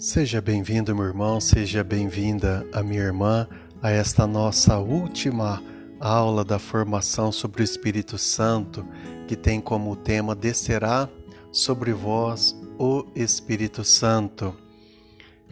Seja 0.00 0.40
bem-vindo, 0.40 0.96
meu 0.96 1.04
irmão, 1.04 1.38
seja 1.42 1.84
bem-vinda 1.84 2.66
a 2.72 2.82
minha 2.82 3.02
irmã 3.02 3.46
a 3.82 3.90
esta 3.90 4.26
nossa 4.26 4.78
última 4.78 5.62
aula 6.00 6.42
da 6.42 6.58
formação 6.58 7.30
sobre 7.30 7.60
o 7.60 7.64
Espírito 7.64 8.16
Santo, 8.16 8.82
que 9.28 9.36
tem 9.36 9.60
como 9.60 9.94
tema 9.94 10.34
Descerá 10.34 11.06
sobre 11.52 11.92
vós 11.92 12.58
o 12.78 13.04
Espírito 13.14 13.84
Santo, 13.84 14.56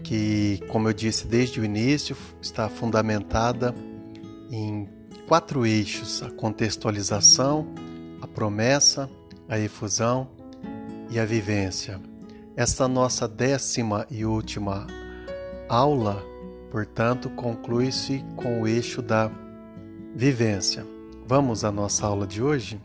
que, 0.03 0.63
como 0.69 0.89
eu 0.89 0.95
disse 0.95 1.27
desde 1.27 1.61
o 1.61 1.65
início, 1.65 2.17
está 2.41 2.71
fundamentada 2.71 3.75
em 4.51 4.89
quatro 5.27 5.67
eixos: 5.67 6.23
a 6.23 6.31
contextualização, 6.31 7.69
a 8.23 8.27
promessa, 8.27 9.11
a 9.47 9.59
efusão 9.59 10.27
e 11.11 11.19
a 11.19 11.27
vivência. 11.27 12.08
Esta 12.59 12.89
nossa 12.89 13.29
décima 13.29 14.05
e 14.11 14.25
última 14.25 14.85
aula, 15.69 16.21
portanto, 16.73 17.31
conclui-se 17.31 18.25
com 18.35 18.63
o 18.63 18.67
eixo 18.67 19.01
da 19.01 19.31
vivência. 20.13 20.85
Vamos 21.25 21.63
à 21.63 21.71
nossa 21.71 22.05
aula 22.05 22.27
de 22.27 22.43
hoje? 22.43 22.81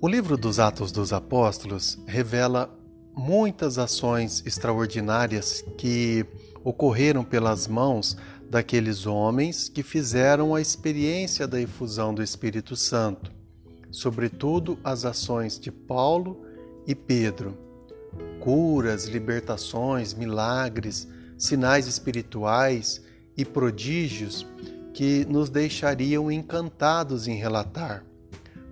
O 0.00 0.08
livro 0.08 0.38
dos 0.38 0.58
Atos 0.58 0.90
dos 0.90 1.12
Apóstolos 1.12 1.98
revela 2.06 2.74
muitas 3.14 3.76
ações 3.76 4.42
extraordinárias 4.46 5.62
que 5.76 6.24
ocorreram 6.64 7.22
pelas 7.22 7.68
mãos 7.68 8.16
daqueles 8.48 9.04
homens 9.04 9.68
que 9.68 9.82
fizeram 9.82 10.54
a 10.54 10.62
experiência 10.62 11.46
da 11.46 11.60
efusão 11.60 12.14
do 12.14 12.22
Espírito 12.22 12.74
Santo, 12.74 13.30
sobretudo 13.90 14.78
as 14.82 15.04
ações 15.04 15.60
de 15.60 15.70
Paulo 15.70 16.42
e 16.86 16.94
Pedro 16.94 17.67
curas, 18.48 19.04
libertações, 19.04 20.14
milagres, 20.14 21.06
sinais 21.36 21.86
espirituais 21.86 23.04
e 23.36 23.44
prodígios 23.44 24.46
que 24.94 25.26
nos 25.26 25.50
deixariam 25.50 26.32
encantados 26.32 27.28
em 27.28 27.36
relatar. 27.36 28.02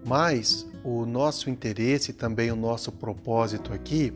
Mas 0.02 0.66
o 0.82 1.04
nosso 1.04 1.50
interesse 1.50 2.10
e 2.10 2.14
também 2.14 2.50
o 2.50 2.56
nosso 2.56 2.90
propósito 2.90 3.70
aqui 3.70 4.14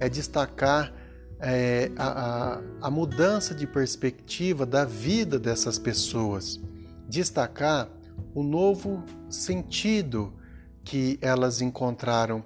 é 0.00 0.08
destacar 0.08 0.90
é, 1.38 1.90
a, 1.98 2.06
a, 2.06 2.62
a 2.80 2.90
mudança 2.90 3.54
de 3.54 3.66
perspectiva 3.66 4.64
da 4.64 4.86
vida 4.86 5.38
dessas 5.38 5.78
pessoas, 5.78 6.58
destacar 7.06 7.90
o 8.34 8.42
novo 8.42 9.04
sentido 9.28 10.32
que 10.82 11.18
elas 11.20 11.60
encontraram 11.60 12.42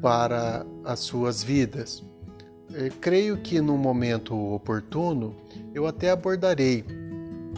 para 0.00 0.66
as 0.84 1.00
suas 1.00 1.42
vidas. 1.42 2.02
É, 2.74 2.90
creio 3.00 3.38
que 3.38 3.60
no 3.60 3.76
momento 3.78 4.36
oportuno 4.54 5.34
eu 5.74 5.86
até 5.86 6.10
abordarei 6.10 6.84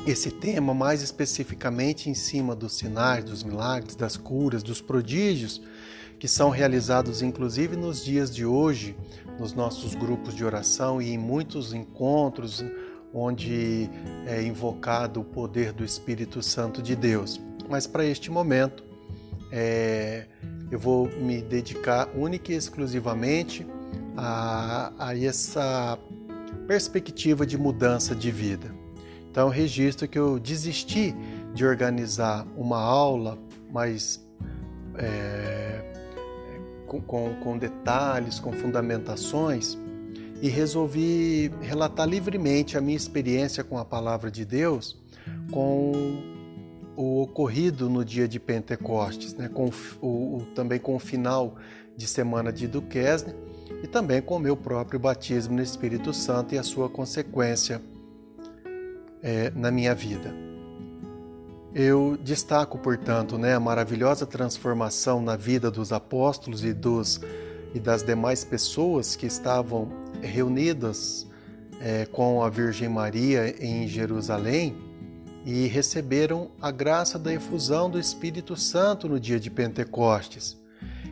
esse 0.07 0.31
tema 0.31 0.73
mais 0.73 1.03
especificamente 1.03 2.09
em 2.09 2.15
cima 2.15 2.55
dos 2.55 2.75
sinais, 2.75 3.25
dos 3.25 3.43
milagres, 3.43 3.97
das 3.97 4.17
curas, 4.17 4.63
dos 4.63 4.81
prodígios 4.81 5.61
que 6.19 6.29
são 6.29 6.51
realizados 6.51 7.23
inclusive 7.23 7.77
nos 7.77 8.05
dias 8.05 8.35
de 8.35 8.45
hoje, 8.45 8.97
nos 9.39 9.53
nossos 9.53 9.95
grupos 9.95 10.35
de 10.35 10.45
oração 10.45 11.01
e 11.01 11.11
em 11.11 11.19
muitos 11.19 11.73
encontros 11.73 12.63
onde 13.13 13.91
é 14.27 14.43
invocado 14.43 15.21
o 15.21 15.25
poder 15.25 15.73
do 15.73 15.85
Espírito 15.85 16.43
Santo 16.43 16.81
de 16.81 16.95
Deus. 16.95 17.41
Mas 17.69 17.87
para 17.87 18.05
este 18.05 18.31
momento, 18.31 18.85
é, 19.51 20.27
eu 20.71 20.79
vou 20.79 21.09
me 21.09 21.43
dedicar 21.43 22.09
única 22.15 22.53
e 22.53 22.57
exclusivamente 22.57 23.67
a, 24.17 24.93
a 24.99 25.19
essa 25.19 25.99
perspectiva 26.67 27.45
de 27.45 27.59
mudança 27.59 28.15
de 28.15 28.31
vida. 28.31 28.75
Então, 29.31 29.49
registro 29.49 30.09
que 30.09 30.19
eu 30.19 30.39
desisti 30.39 31.15
de 31.55 31.65
organizar 31.65 32.47
uma 32.57 32.79
aula 32.79 33.39
mais 33.73 34.25
é, 34.97 35.85
com, 36.87 37.01
com, 37.01 37.35
com 37.43 37.59
detalhes, 37.59 38.41
com 38.41 38.53
fundamentações, 38.53 39.79
e 40.43 40.49
resolvi 40.49 41.53
relatar 41.61 42.09
livremente 42.09 42.77
a 42.77 42.81
minha 42.81 42.97
experiência 42.97 43.63
com 43.63 43.79
a 43.79 43.85
palavra 43.85 44.31
de 44.31 44.45
Deus, 44.45 45.01
com 45.53 45.93
o 47.01 47.23
ocorrido 47.23 47.89
no 47.89 48.05
dia 48.05 48.29
de 48.29 48.39
Pentecostes, 48.39 49.33
né, 49.35 49.49
com 49.49 49.71
o, 50.03 50.37
o, 50.37 50.47
também 50.55 50.79
com 50.79 50.95
o 50.95 50.99
final 50.99 51.57
de 51.97 52.07
semana 52.07 52.53
de 52.53 52.69
Duquesne 52.69 53.35
e 53.83 53.87
também 53.87 54.21
com 54.21 54.37
o 54.37 54.39
meu 54.39 54.55
próprio 54.55 55.01
batismo 55.01 55.57
no 55.57 55.63
Espírito 55.63 56.13
Santo 56.13 56.55
e 56.55 56.59
a 56.59 56.63
sua 56.63 56.91
consequência 56.91 57.81
é, 59.23 59.51
na 59.57 59.71
minha 59.71 59.95
vida. 59.95 60.31
Eu 61.75 62.19
destaco, 62.23 62.77
portanto, 62.77 63.39
né, 63.39 63.55
a 63.55 63.61
maravilhosa 63.61 64.27
transformação 64.27 65.23
na 65.23 65.37
vida 65.37 65.71
dos 65.71 65.95
apóstolos 65.95 66.65
e, 66.65 66.75
dos, 66.75 67.19
e 67.75 67.81
das 67.81 68.03
demais 68.03 68.45
pessoas 68.45 69.17
que 69.17 69.25
estavam 69.25 69.89
reunidas 70.21 71.27
é, 71.81 72.05
com 72.05 72.43
a 72.43 72.51
Virgem 72.51 72.91
Maria 72.91 73.55
em 73.59 73.89
Jerusalém 73.89 74.90
e 75.45 75.67
receberam 75.67 76.51
a 76.61 76.71
graça 76.71 77.19
da 77.19 77.33
efusão 77.33 77.89
do 77.89 77.99
Espírito 77.99 78.57
Santo 78.57 79.09
no 79.09 79.19
dia 79.19 79.41
de 79.41 79.51
Pentecostes. 79.51 80.59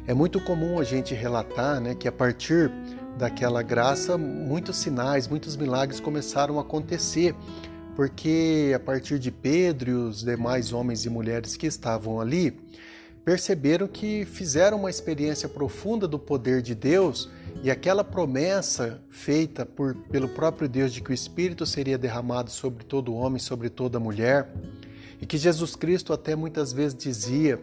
É 0.06 0.14
muito 0.14 0.40
comum 0.40 0.78
a 0.78 0.84
gente 0.84 1.14
relatar 1.14 1.80
né, 1.80 1.94
que 1.94 2.08
a 2.08 2.12
partir 2.12 2.70
daquela 3.18 3.62
graça, 3.62 4.16
muitos 4.16 4.76
sinais, 4.76 5.26
muitos 5.26 5.56
milagres 5.56 5.98
começaram 5.98 6.58
a 6.58 6.62
acontecer, 6.62 7.34
porque 7.96 8.72
a 8.74 8.78
partir 8.78 9.18
de 9.18 9.30
Pedro 9.30 9.90
e 9.90 9.94
os 9.94 10.22
demais 10.22 10.72
homens 10.72 11.04
e 11.04 11.10
mulheres 11.10 11.56
que 11.56 11.66
estavam 11.66 12.20
ali, 12.20 12.56
perceberam 13.28 13.86
que 13.86 14.24
fizeram 14.24 14.78
uma 14.78 14.88
experiência 14.88 15.50
profunda 15.50 16.08
do 16.08 16.18
poder 16.18 16.62
de 16.62 16.74
Deus 16.74 17.28
e 17.62 17.70
aquela 17.70 18.02
promessa 18.02 19.02
feita 19.10 19.66
por, 19.66 19.94
pelo 19.94 20.30
próprio 20.30 20.66
Deus 20.66 20.94
de 20.94 21.02
que 21.02 21.10
o 21.10 21.12
Espírito 21.12 21.66
seria 21.66 21.98
derramado 21.98 22.50
sobre 22.50 22.84
todo 22.84 23.14
homem, 23.14 23.38
sobre 23.38 23.68
toda 23.68 24.00
mulher, 24.00 24.50
e 25.20 25.26
que 25.26 25.36
Jesus 25.36 25.76
Cristo 25.76 26.14
até 26.14 26.34
muitas 26.34 26.72
vezes 26.72 26.96
dizia 26.96 27.60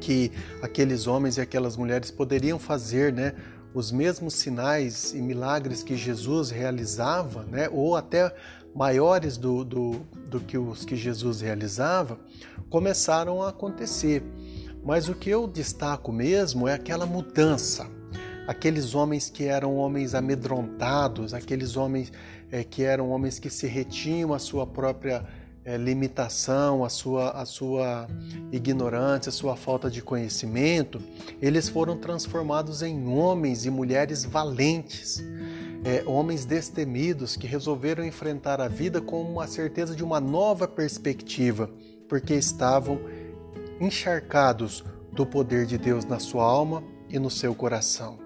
que 0.00 0.32
aqueles 0.62 1.06
homens 1.06 1.36
e 1.36 1.42
aquelas 1.42 1.76
mulheres 1.76 2.10
poderiam 2.10 2.58
fazer, 2.58 3.12
né, 3.12 3.34
os 3.74 3.92
mesmos 3.92 4.32
sinais 4.32 5.12
e 5.12 5.20
milagres 5.20 5.82
que 5.82 5.98
Jesus 5.98 6.48
realizava, 6.48 7.44
né, 7.44 7.68
ou 7.70 7.94
até 7.94 8.34
maiores 8.74 9.36
do, 9.36 9.64
do, 9.64 10.00
do 10.30 10.40
que 10.40 10.56
os 10.56 10.86
que 10.86 10.96
Jesus 10.96 11.42
realizava, 11.42 12.18
começaram 12.70 13.42
a 13.42 13.50
acontecer. 13.50 14.22
Mas 14.84 15.08
o 15.08 15.14
que 15.14 15.30
eu 15.30 15.46
destaco 15.46 16.12
mesmo 16.12 16.66
é 16.68 16.74
aquela 16.74 17.06
mudança. 17.06 17.86
Aqueles 18.46 18.94
homens 18.94 19.28
que 19.28 19.44
eram 19.44 19.76
homens 19.76 20.14
amedrontados, 20.14 21.34
aqueles 21.34 21.76
homens 21.76 22.10
é, 22.50 22.64
que 22.64 22.82
eram 22.82 23.10
homens 23.10 23.38
que 23.38 23.50
se 23.50 23.66
retinham 23.66 24.32
à 24.32 24.38
sua 24.38 24.66
própria 24.66 25.26
é, 25.68 25.76
limitação, 25.76 26.82
à 26.82 26.88
sua, 26.88 27.30
à 27.32 27.44
sua 27.44 28.08
ignorância, 28.50 29.28
à 29.28 29.32
sua 29.32 29.54
falta 29.54 29.90
de 29.90 30.00
conhecimento, 30.00 30.98
eles 31.42 31.68
foram 31.68 31.98
transformados 31.98 32.80
em 32.80 33.06
homens 33.06 33.66
e 33.66 33.70
mulheres 33.70 34.24
valentes. 34.24 35.22
É, 35.84 36.02
homens 36.06 36.46
destemidos 36.46 37.36
que 37.36 37.46
resolveram 37.46 38.02
enfrentar 38.02 38.62
a 38.62 38.66
vida 38.66 39.00
com 39.00 39.20
uma 39.20 39.46
certeza 39.46 39.94
de 39.94 40.02
uma 40.02 40.18
nova 40.18 40.66
perspectiva, 40.66 41.70
porque 42.08 42.32
estavam 42.32 42.98
encharcados 43.80 44.84
do 45.12 45.26
poder 45.26 45.66
de 45.66 45.78
Deus 45.78 46.04
na 46.04 46.18
sua 46.18 46.44
alma 46.44 46.82
e 47.08 47.16
no 47.18 47.30
seu 47.30 47.54
coração. 47.54 48.18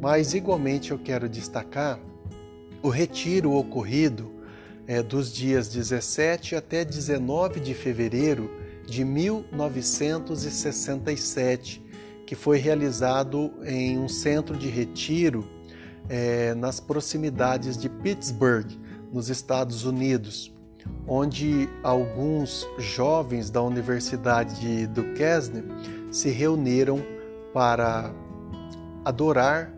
Mas, 0.00 0.34
igualmente, 0.34 0.90
eu 0.90 0.98
quero 0.98 1.28
destacar 1.28 1.98
o 2.82 2.88
retiro 2.88 3.52
ocorrido 3.52 4.32
é, 4.86 5.02
dos 5.02 5.32
dias 5.32 5.68
17 5.68 6.54
até 6.54 6.84
19 6.84 7.58
de 7.60 7.72
fevereiro 7.74 8.50
de 8.86 9.04
1967, 9.04 11.84
que 12.24 12.34
foi 12.34 12.56
realizado 12.58 13.52
em 13.64 13.98
um 13.98 14.08
centro 14.08 14.56
de 14.56 14.68
retiro 14.68 15.44
é, 16.08 16.54
nas 16.54 16.80
proximidades 16.80 17.76
de 17.76 17.88
Pittsburgh, 17.88 18.70
nos 19.12 19.28
Estados 19.28 19.84
Unidos 19.84 20.55
onde 21.06 21.68
alguns 21.82 22.66
jovens 22.78 23.50
da 23.50 23.62
Universidade 23.62 24.60
de 24.60 24.86
Duquesne 24.86 25.62
se 26.10 26.30
reuniram 26.30 27.00
para 27.52 28.12
adorar, 29.04 29.72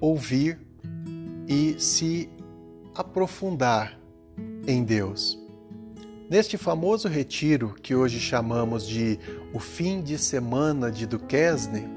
ouvir 0.00 0.58
e 1.46 1.76
se 1.78 2.28
aprofundar 2.94 3.98
em 4.66 4.82
Deus. 4.82 5.38
Neste 6.28 6.58
famoso 6.58 7.08
retiro, 7.08 7.74
que 7.82 7.94
hoje 7.94 8.20
chamamos 8.20 8.86
de 8.86 9.18
o 9.54 9.58
fim 9.58 10.02
de 10.02 10.18
semana 10.18 10.90
de 10.90 11.06
Duquesne, 11.06 11.88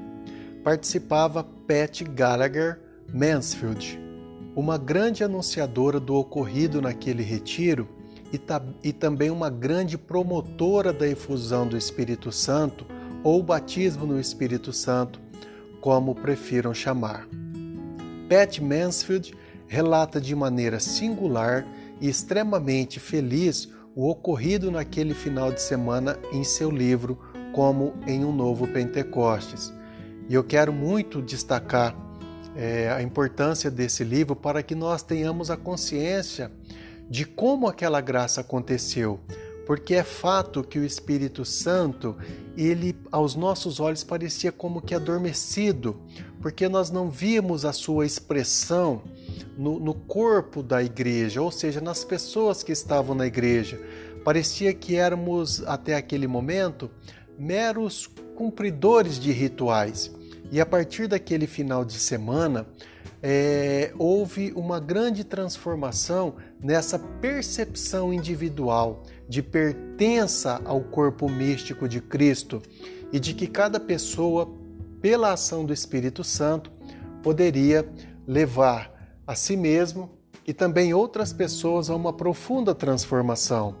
participava 0.64 1.44
Pat 1.44 2.02
Gallagher, 2.02 2.80
Mansfield, 3.12 4.00
uma 4.54 4.76
grande 4.76 5.24
anunciadora 5.24 5.98
do 5.98 6.14
ocorrido 6.14 6.80
naquele 6.80 7.22
retiro 7.22 7.88
e, 8.32 8.40
e 8.82 8.92
também 8.92 9.30
uma 9.30 9.48
grande 9.48 9.96
promotora 9.96 10.92
da 10.92 11.06
efusão 11.08 11.66
do 11.66 11.76
Espírito 11.76 12.30
Santo 12.30 12.86
ou 13.24 13.42
batismo 13.42 14.06
no 14.06 14.18
Espírito 14.18 14.72
Santo, 14.72 15.20
como 15.80 16.14
prefiram 16.14 16.74
chamar. 16.74 17.26
Pat 18.28 18.58
Mansfield 18.58 19.34
relata 19.66 20.20
de 20.20 20.34
maneira 20.34 20.78
singular 20.80 21.66
e 22.00 22.08
extremamente 22.08 23.00
feliz 23.00 23.68
o 23.94 24.08
ocorrido 24.08 24.70
naquele 24.70 25.14
final 25.14 25.52
de 25.52 25.60
semana 25.60 26.18
em 26.32 26.42
seu 26.44 26.70
livro 26.70 27.18
Como 27.52 27.94
em 28.06 28.24
um 28.24 28.32
Novo 28.32 28.66
Pentecostes. 28.66 29.72
E 30.28 30.34
eu 30.34 30.42
quero 30.42 30.72
muito 30.72 31.20
destacar 31.20 31.94
é, 32.56 32.90
a 32.90 33.02
importância 33.02 33.70
desse 33.70 34.04
livro 34.04 34.36
para 34.36 34.62
que 34.62 34.74
nós 34.74 35.02
tenhamos 35.02 35.50
a 35.50 35.56
consciência 35.56 36.50
de 37.08 37.24
como 37.24 37.68
aquela 37.68 38.00
graça 38.00 38.40
aconteceu, 38.40 39.20
porque 39.66 39.94
é 39.94 40.02
fato 40.02 40.62
que 40.62 40.78
o 40.78 40.84
Espírito 40.84 41.44
Santo, 41.44 42.16
ele 42.56 42.96
aos 43.10 43.34
nossos 43.34 43.80
olhos 43.80 44.02
parecia 44.02 44.50
como 44.50 44.80
que 44.80 44.94
adormecido, 44.94 46.00
porque 46.40 46.68
nós 46.68 46.90
não 46.90 47.10
víamos 47.10 47.64
a 47.64 47.72
sua 47.72 48.04
expressão 48.04 49.02
no, 49.56 49.78
no 49.78 49.94
corpo 49.94 50.62
da 50.62 50.82
igreja, 50.82 51.40
ou 51.40 51.50
seja, 51.50 51.80
nas 51.80 52.04
pessoas 52.04 52.62
que 52.62 52.72
estavam 52.72 53.14
na 53.14 53.26
igreja. 53.26 53.80
Parecia 54.24 54.72
que 54.72 54.96
éramos 54.96 55.62
até 55.66 55.96
aquele 55.96 56.26
momento 56.26 56.90
meros 57.38 58.08
cumpridores 58.36 59.18
de 59.18 59.32
rituais. 59.32 60.10
E 60.52 60.60
a 60.60 60.66
partir 60.66 61.08
daquele 61.08 61.46
final 61.46 61.82
de 61.82 61.98
semana, 61.98 62.66
é, 63.22 63.90
houve 63.98 64.52
uma 64.54 64.78
grande 64.78 65.24
transformação 65.24 66.34
nessa 66.62 66.98
percepção 66.98 68.12
individual 68.12 69.02
de 69.26 69.42
pertença 69.42 70.60
ao 70.66 70.82
corpo 70.82 71.26
místico 71.26 71.88
de 71.88 72.02
Cristo 72.02 72.60
e 73.10 73.18
de 73.18 73.32
que 73.32 73.46
cada 73.46 73.80
pessoa, 73.80 74.54
pela 75.00 75.32
ação 75.32 75.64
do 75.64 75.72
Espírito 75.72 76.22
Santo, 76.22 76.70
poderia 77.22 77.88
levar 78.26 78.92
a 79.26 79.34
si 79.34 79.56
mesmo 79.56 80.10
e 80.46 80.52
também 80.52 80.92
outras 80.92 81.32
pessoas 81.32 81.88
a 81.88 81.96
uma 81.96 82.12
profunda 82.12 82.74
transformação. 82.74 83.74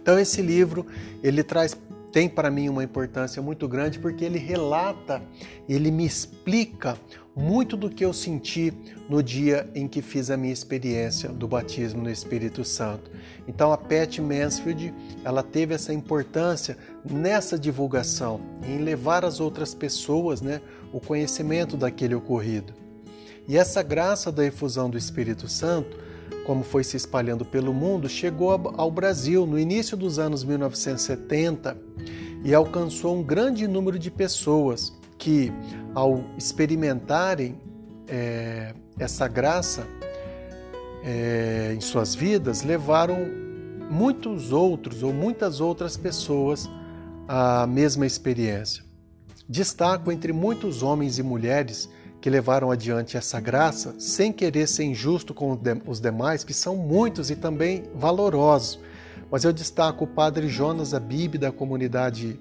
Então 0.00 0.18
esse 0.18 0.40
livro, 0.40 0.86
ele 1.22 1.42
traz 1.42 1.76
tem 2.12 2.28
para 2.28 2.50
mim 2.50 2.68
uma 2.68 2.82
importância 2.82 3.40
muito 3.42 3.68
grande 3.68 3.98
porque 3.98 4.24
ele 4.24 4.38
relata, 4.38 5.22
ele 5.68 5.90
me 5.90 6.06
explica 6.06 6.96
muito 7.36 7.76
do 7.76 7.88
que 7.88 8.04
eu 8.04 8.12
senti 8.12 8.72
no 9.08 9.22
dia 9.22 9.70
em 9.74 9.86
que 9.86 10.02
fiz 10.02 10.28
a 10.30 10.36
minha 10.36 10.52
experiência 10.52 11.28
do 11.28 11.46
batismo 11.46 12.02
no 12.02 12.10
Espírito 12.10 12.64
Santo. 12.64 13.10
Então 13.46 13.72
a 13.72 13.78
Pat 13.78 14.18
Mansfield, 14.18 14.92
ela 15.24 15.42
teve 15.42 15.74
essa 15.74 15.92
importância 15.92 16.76
nessa 17.08 17.56
divulgação, 17.56 18.40
em 18.66 18.78
levar 18.78 19.24
às 19.24 19.38
outras 19.38 19.72
pessoas, 19.72 20.40
né, 20.40 20.60
o 20.92 20.98
conhecimento 20.98 21.76
daquele 21.76 22.14
ocorrido. 22.14 22.74
E 23.46 23.56
essa 23.56 23.82
graça 23.82 24.32
da 24.32 24.44
efusão 24.44 24.90
do 24.90 24.98
Espírito 24.98 25.48
Santo, 25.48 25.96
como 26.46 26.62
foi 26.62 26.82
se 26.82 26.96
espalhando 26.96 27.44
pelo 27.44 27.72
mundo, 27.72 28.08
chegou 28.08 28.50
ao 28.76 28.90
Brasil 28.90 29.46
no 29.46 29.58
início 29.58 29.96
dos 29.96 30.18
anos 30.18 30.44
1970 30.44 31.76
e 32.44 32.54
alcançou 32.54 33.16
um 33.16 33.22
grande 33.22 33.66
número 33.66 33.98
de 33.98 34.10
pessoas 34.10 34.92
que, 35.18 35.52
ao 35.94 36.24
experimentarem 36.36 37.60
é, 38.06 38.74
essa 38.98 39.28
graça 39.28 39.86
é, 41.04 41.72
em 41.76 41.80
suas 41.80 42.14
vidas, 42.14 42.62
levaram 42.62 43.16
muitos 43.90 44.52
outros 44.52 45.02
ou 45.02 45.12
muitas 45.12 45.60
outras 45.60 45.96
pessoas 45.96 46.68
à 47.26 47.66
mesma 47.66 48.06
experiência. 48.06 48.84
Destaco 49.48 50.12
entre 50.12 50.32
muitos 50.32 50.82
homens 50.82 51.18
e 51.18 51.22
mulheres 51.22 51.88
que 52.20 52.28
levaram 52.28 52.70
adiante 52.70 53.16
essa 53.16 53.38
graça 53.40 53.94
sem 53.98 54.32
querer 54.32 54.66
ser 54.66 54.84
injusto 54.84 55.32
com 55.32 55.58
os 55.86 56.00
demais, 56.00 56.42
que 56.42 56.52
são 56.52 56.76
muitos 56.76 57.30
e 57.30 57.36
também 57.36 57.84
valorosos. 57.94 58.78
Mas 59.30 59.44
eu 59.44 59.52
destaco 59.52 60.04
o 60.04 60.06
padre 60.06 60.48
Jonas 60.48 60.94
Abib 60.94 61.36
da 61.36 61.52
comunidade 61.52 62.40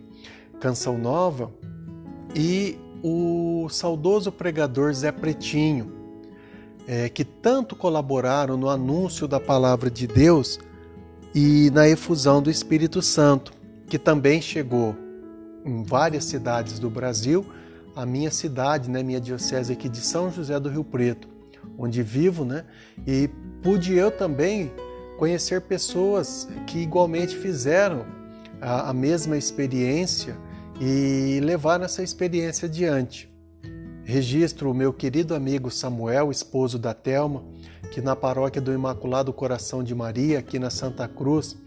Canção 0.60 0.98
Nova 0.98 1.52
e 2.36 2.78
o 3.04 3.68
saudoso 3.70 4.32
pregador 4.32 4.94
Zé 4.94 5.12
Pretinho, 5.12 5.94
é, 6.88 7.10
que 7.10 7.24
tanto 7.24 7.76
colaboraram 7.76 8.58
no 8.58 8.70
anúncio 8.70 9.28
da 9.28 9.40
palavra 9.40 9.92
de 9.92 10.08
Deus 10.08 10.60
e 11.36 11.70
na 11.72 11.88
efusão 11.88 12.42
do 12.42 12.50
Espírito 12.50 13.02
Santo, 13.02 13.52
que 13.88 14.00
também 14.00 14.42
chegou 14.42 14.96
em 15.66 15.84
várias 15.84 16.24
cidades 16.26 16.80
do 16.80 16.90
Brasil, 16.90 17.46
a 17.98 18.06
minha 18.06 18.30
cidade, 18.30 18.92
né, 18.92 19.02
minha 19.02 19.20
diocese 19.20 19.74
aqui 19.74 19.90
de 19.90 19.98
São 19.98 20.32
José 20.32 20.60
do 20.60 20.70
Rio 20.70 20.84
Preto, 20.84 21.28
onde 21.80 22.04
vivo, 22.04 22.46
né, 22.46 22.64
e 23.08 23.28
pude 23.64 23.96
eu 23.96 24.12
também 24.12 24.72
conhecer 25.18 25.62
pessoas 25.62 26.48
que 26.68 26.78
igualmente 26.78 27.36
fizeram 27.36 28.06
a, 28.62 28.92
a 28.92 28.94
mesma 28.94 29.36
experiência 29.36 30.38
e 30.80 31.40
levar 31.44 31.82
essa 31.82 32.04
experiência 32.04 32.68
adiante. 32.68 33.34
Registro 34.04 34.70
o 34.70 34.76
meu 34.76 34.94
querido 34.94 35.34
amigo 35.34 35.72
Samuel, 35.72 36.30
esposo 36.30 36.78
da 36.78 36.94
Telma, 36.94 37.44
que 37.92 38.00
na 38.00 38.16
paróquia 38.16 38.62
do 38.62 38.72
Imaculado 38.72 39.34
Coração 39.34 39.84
de 39.84 39.96
Maria, 39.96 40.38
aqui 40.38 40.60
na 40.60 40.70
Santa 40.70 41.08
Cruz, 41.08 41.58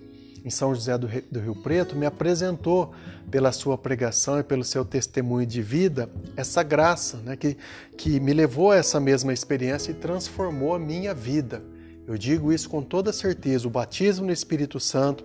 em 0.45 0.51
São 0.51 0.75
José 0.75 0.97
do 0.97 1.07
Rio 1.07 1.55
Preto, 1.55 1.97
me 1.97 2.07
apresentou 2.07 2.93
pela 3.31 3.53
sua 3.53 3.77
pregação 3.77 4.39
e 4.39 4.43
pelo 4.43 4.65
seu 4.65 4.85
testemunho 4.85 5.47
de 5.47 5.63
vida 5.63 6.11
essa 6.37 6.63
graça 6.63 7.19
né, 7.19 7.37
que, 7.37 7.57
que 7.97 8.19
me 8.19 8.33
levou 8.33 8.73
a 8.73 8.77
essa 8.77 8.99
mesma 8.99 9.33
experiência 9.33 9.91
e 9.91 9.95
transformou 9.95 10.75
a 10.75 10.79
minha 10.79 11.15
vida. 11.15 11.63
Eu 12.07 12.19
digo 12.19 12.53
isso 12.53 12.69
com 12.69 12.83
toda 12.83 13.13
certeza: 13.13 13.69
o 13.69 13.71
batismo 13.71 14.27
no 14.27 14.33
Espírito 14.33 14.81
Santo, 14.81 15.25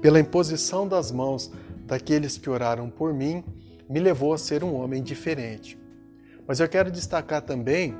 pela 0.00 0.20
imposição 0.20 0.88
das 0.88 1.10
mãos 1.10 1.52
daqueles 1.84 2.38
que 2.38 2.48
oraram 2.48 2.88
por 2.88 3.12
mim, 3.12 3.44
me 3.88 4.00
levou 4.00 4.32
a 4.32 4.38
ser 4.38 4.64
um 4.64 4.74
homem 4.74 5.02
diferente. 5.02 5.78
Mas 6.46 6.60
eu 6.60 6.68
quero 6.68 6.90
destacar 6.90 7.42
também 7.42 7.94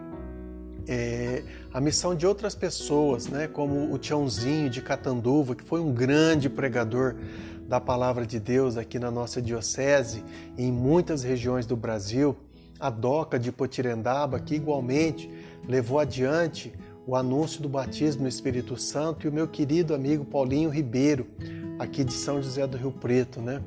é, 0.86 1.42
a 1.72 1.80
missão 1.80 2.14
de 2.14 2.26
outras 2.26 2.54
pessoas, 2.54 3.26
né, 3.28 3.46
como 3.46 3.92
o 3.92 3.98
Tiãozinho 3.98 4.68
de 4.68 4.80
Catanduva, 4.80 5.54
que 5.54 5.64
foi 5.64 5.80
um 5.80 5.92
grande 5.92 6.48
pregador 6.48 7.16
da 7.68 7.80
palavra 7.80 8.26
de 8.26 8.38
Deus 8.38 8.76
aqui 8.76 8.98
na 8.98 9.10
nossa 9.10 9.40
diocese 9.40 10.22
em 10.58 10.70
muitas 10.70 11.22
regiões 11.22 11.64
do 11.64 11.76
Brasil, 11.76 12.36
a 12.78 12.90
Doca 12.90 13.38
de 13.38 13.50
Potirendaba, 13.52 14.40
que 14.40 14.54
igualmente 14.54 15.30
levou 15.66 15.98
adiante 15.98 16.72
o 17.06 17.16
anúncio 17.16 17.62
do 17.62 17.68
batismo 17.68 18.22
no 18.22 18.28
Espírito 18.28 18.76
Santo, 18.76 19.26
e 19.26 19.28
o 19.28 19.32
meu 19.32 19.48
querido 19.48 19.94
amigo 19.94 20.24
Paulinho 20.24 20.70
Ribeiro, 20.70 21.26
aqui 21.82 22.04
de 22.04 22.12
São 22.12 22.40
José 22.40 22.66
do 22.66 22.76
Rio 22.76 22.92
Preto, 22.92 23.40
né? 23.40 23.60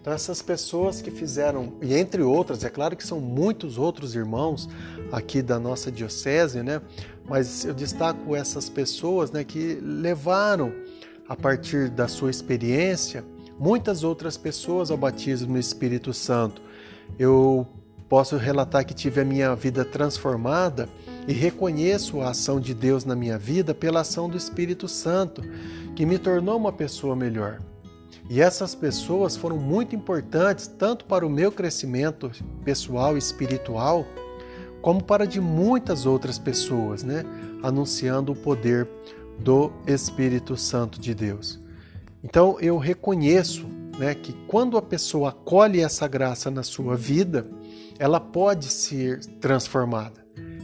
Então 0.00 0.12
essas 0.12 0.42
pessoas 0.42 1.00
que 1.00 1.10
fizeram, 1.10 1.72
e 1.80 1.94
entre 1.94 2.22
outras, 2.22 2.64
é 2.64 2.68
claro 2.68 2.96
que 2.96 3.06
são 3.06 3.20
muitos 3.20 3.78
outros 3.78 4.14
irmãos 4.14 4.68
aqui 5.10 5.40
da 5.40 5.58
nossa 5.58 5.90
diocese, 5.90 6.62
né? 6.62 6.82
Mas 7.28 7.64
eu 7.64 7.72
destaco 7.72 8.36
essas 8.36 8.68
pessoas, 8.68 9.30
né, 9.30 9.44
que 9.44 9.78
levaram 9.80 10.72
a 11.28 11.36
partir 11.36 11.88
da 11.88 12.08
sua 12.08 12.30
experiência 12.30 13.24
muitas 13.58 14.02
outras 14.02 14.36
pessoas 14.36 14.90
ao 14.90 14.96
batismo 14.96 15.52
no 15.52 15.58
Espírito 15.58 16.12
Santo. 16.12 16.60
Eu 17.18 17.66
posso 18.12 18.36
relatar 18.36 18.84
que 18.84 18.92
tive 18.92 19.22
a 19.22 19.24
minha 19.24 19.56
vida 19.56 19.86
transformada 19.86 20.86
e 21.26 21.32
reconheço 21.32 22.20
a 22.20 22.28
ação 22.28 22.60
de 22.60 22.74
Deus 22.74 23.06
na 23.06 23.16
minha 23.16 23.38
vida 23.38 23.72
pela 23.72 24.00
ação 24.00 24.28
do 24.28 24.36
Espírito 24.36 24.86
Santo, 24.86 25.40
que 25.96 26.04
me 26.04 26.18
tornou 26.18 26.58
uma 26.58 26.70
pessoa 26.70 27.16
melhor. 27.16 27.58
E 28.28 28.38
essas 28.38 28.74
pessoas 28.74 29.34
foram 29.34 29.56
muito 29.56 29.96
importantes 29.96 30.66
tanto 30.66 31.06
para 31.06 31.26
o 31.26 31.30
meu 31.30 31.50
crescimento 31.50 32.30
pessoal 32.62 33.14
e 33.14 33.18
espiritual, 33.18 34.06
como 34.82 35.02
para 35.02 35.26
de 35.26 35.40
muitas 35.40 36.04
outras 36.04 36.38
pessoas, 36.38 37.02
né? 37.02 37.24
anunciando 37.62 38.32
o 38.32 38.36
poder 38.36 38.86
do 39.38 39.72
Espírito 39.86 40.54
Santo 40.54 41.00
de 41.00 41.14
Deus. 41.14 41.58
Então 42.22 42.60
eu 42.60 42.76
reconheço 42.76 43.66
né, 43.98 44.14
que 44.14 44.34
quando 44.46 44.76
a 44.76 44.82
pessoa 44.82 45.30
acolhe 45.30 45.80
essa 45.80 46.06
graça 46.06 46.50
na 46.50 46.62
sua 46.62 46.94
vida, 46.94 47.46
ela 48.02 48.18
pode 48.18 48.66
ser 48.66 49.20
transformada 49.40 50.22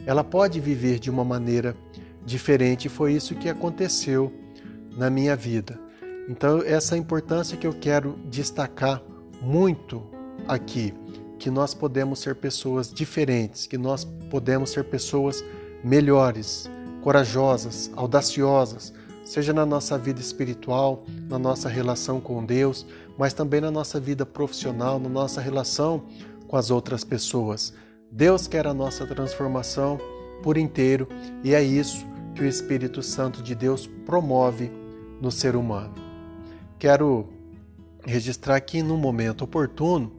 ela 0.09 0.23
pode 0.23 0.59
viver 0.59 0.97
de 0.97 1.09
uma 1.09 1.23
maneira 1.23 1.75
diferente. 2.25 2.89
Foi 2.89 3.13
isso 3.13 3.35
que 3.35 3.47
aconteceu 3.47 4.33
na 4.97 5.07
minha 5.07 5.35
vida. 5.35 5.79
Então, 6.27 6.63
essa 6.65 6.97
importância 6.97 7.55
que 7.55 7.67
eu 7.67 7.73
quero 7.73 8.17
destacar 8.25 9.03
muito 9.39 10.03
aqui, 10.47 10.93
que 11.37 11.51
nós 11.51 11.75
podemos 11.75 12.19
ser 12.19 12.35
pessoas 12.35 12.91
diferentes, 12.91 13.67
que 13.67 13.77
nós 13.77 14.03
podemos 14.31 14.71
ser 14.71 14.83
pessoas 14.85 15.43
melhores, 15.83 16.67
corajosas, 17.03 17.91
audaciosas, 17.95 18.91
seja 19.23 19.53
na 19.53 19.63
nossa 19.63 19.95
vida 19.95 20.19
espiritual, 20.19 21.03
na 21.29 21.37
nossa 21.37 21.69
relação 21.69 22.19
com 22.19 22.43
Deus, 22.43 22.83
mas 23.15 23.31
também 23.31 23.61
na 23.61 23.69
nossa 23.69 23.99
vida 23.99 24.25
profissional, 24.25 24.99
na 24.99 25.07
nossa 25.07 25.39
relação 25.39 26.03
com 26.49 26.57
as 26.57 26.71
outras 26.71 27.05
pessoas. 27.05 27.71
Deus 28.11 28.47
quer 28.47 28.65
a 28.65 28.73
nossa 28.73 29.05
transformação 29.05 29.99
por 30.41 30.57
inteiro 30.57 31.07
e 31.43 31.53
é 31.53 31.63
isso 31.63 32.05
que 32.33 32.41
o 32.41 32.47
Espírito 32.47 33.03
Santo 33.03 33.43
de 33.43 33.53
Deus 33.53 33.87
promove 34.05 34.71
no 35.21 35.31
ser 35.31 35.55
humano. 35.55 35.93
Quero 36.79 37.29
registrar 38.03 38.55
aqui 38.55 38.81
no 38.81 38.97
momento 38.97 39.43
oportuno, 39.43 40.11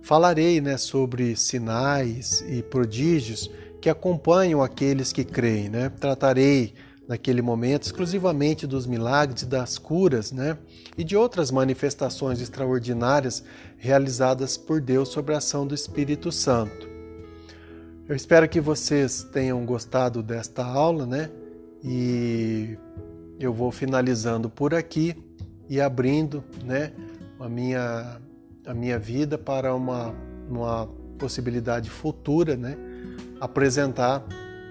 falarei 0.00 0.60
né, 0.60 0.78
sobre 0.78 1.36
sinais 1.36 2.42
e 2.48 2.62
prodígios 2.62 3.50
que 3.80 3.90
acompanham 3.90 4.62
aqueles 4.62 5.12
que 5.12 5.24
creem. 5.24 5.68
Né? 5.68 5.90
Tratarei 5.90 6.72
naquele 7.08 7.40
momento 7.40 7.84
exclusivamente 7.84 8.66
dos 8.66 8.86
milagres 8.86 9.42
e 9.42 9.46
das 9.46 9.78
curas, 9.78 10.32
né? 10.32 10.58
E 10.98 11.04
de 11.04 11.16
outras 11.16 11.50
manifestações 11.50 12.40
extraordinárias 12.40 13.44
realizadas 13.76 14.56
por 14.56 14.80
Deus 14.80 15.08
sobre 15.10 15.34
a 15.34 15.38
ação 15.38 15.66
do 15.66 15.74
Espírito 15.74 16.32
Santo. 16.32 16.88
Eu 18.08 18.14
espero 18.14 18.48
que 18.48 18.60
vocês 18.60 19.22
tenham 19.32 19.64
gostado 19.64 20.22
desta 20.22 20.64
aula, 20.64 21.06
né? 21.06 21.30
E 21.82 22.76
eu 23.38 23.52
vou 23.52 23.70
finalizando 23.70 24.48
por 24.48 24.74
aqui 24.74 25.14
e 25.68 25.80
abrindo, 25.80 26.42
né, 26.64 26.92
a 27.38 27.48
minha 27.48 28.20
a 28.64 28.74
minha 28.74 28.98
vida 28.98 29.38
para 29.38 29.74
uma 29.74 30.14
uma 30.48 30.88
possibilidade 31.18 31.90
futura, 31.90 32.56
né? 32.56 32.76
Apresentar 33.40 34.24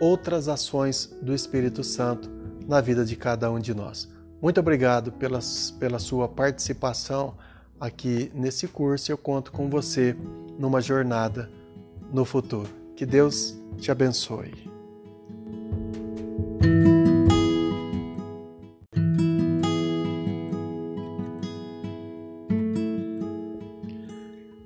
outras 0.06 0.48
ações 0.48 1.12
do 1.20 1.34
Espírito 1.34 1.84
Santo 1.84 2.30
na 2.68 2.80
vida 2.80 3.04
de 3.04 3.16
cada 3.16 3.52
um 3.52 3.60
de 3.60 3.74
nós. 3.74 4.08
Muito 4.40 4.60
obrigado 4.60 5.12
pelas, 5.12 5.72
pela 5.72 5.98
sua 5.98 6.28
participação 6.28 7.36
aqui 7.80 8.32
nesse 8.36 8.68
curso. 8.68 9.12
Eu 9.12 9.18
conto 9.18 9.52
com 9.52 9.68
você 9.68 10.16
numa 10.60 10.80
jornada 10.80 11.50
no 12.14 12.24
futuro. 12.24 12.70
Que 12.96 13.04
Deus 13.04 13.58
te 13.80 13.90
abençoe. 13.90 14.54